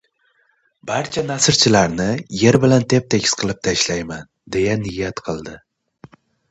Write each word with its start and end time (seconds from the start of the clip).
"Barcha 0.91 1.23
nasrchilarni 1.31 2.09
yer 2.39 2.59
bilan 2.65 2.89
tep-tekis 2.95 3.37
qilib 3.43 3.63
tashlayman!"— 3.69 4.29
deya 4.57 4.79
niyat 4.89 5.27
qildi. 5.31 5.61